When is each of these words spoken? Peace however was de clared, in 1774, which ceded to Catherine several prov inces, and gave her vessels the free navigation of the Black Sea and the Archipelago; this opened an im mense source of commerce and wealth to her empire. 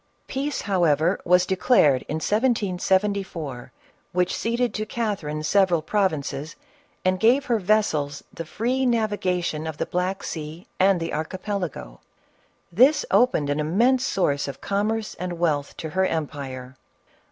Peace 0.25 0.61
however 0.61 1.19
was 1.25 1.45
de 1.45 1.55
clared, 1.55 2.01
in 2.09 2.15
1774, 2.15 3.71
which 4.13 4.35
ceded 4.35 4.73
to 4.73 4.83
Catherine 4.83 5.43
several 5.43 5.83
prov 5.83 6.11
inces, 6.11 6.55
and 7.05 7.19
gave 7.19 7.45
her 7.45 7.59
vessels 7.59 8.23
the 8.33 8.43
free 8.43 8.83
navigation 8.83 9.67
of 9.67 9.77
the 9.77 9.85
Black 9.85 10.23
Sea 10.23 10.65
and 10.79 10.99
the 10.99 11.13
Archipelago; 11.13 11.99
this 12.71 13.05
opened 13.11 13.51
an 13.51 13.59
im 13.59 13.77
mense 13.77 14.03
source 14.03 14.47
of 14.47 14.59
commerce 14.59 15.13
and 15.19 15.37
wealth 15.37 15.77
to 15.77 15.91
her 15.91 16.07
empire. 16.07 16.77